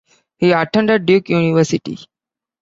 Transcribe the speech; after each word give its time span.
He 0.39 0.51
attended 0.51 1.05
Duke 1.05 1.29
University. 1.29 1.99